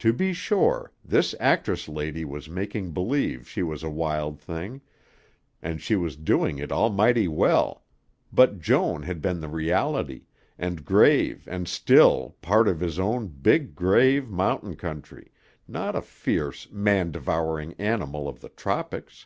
[0.00, 4.82] To be sure, this "actress lady" was making believe she was a wild thing,
[5.62, 7.82] and she was doing it almighty well,
[8.30, 10.26] but Joan had been the reality,
[10.58, 15.32] and grave and still, part of his own big, grave, mountain country,
[15.66, 19.24] not a fierce, man devouring animal of the tropics.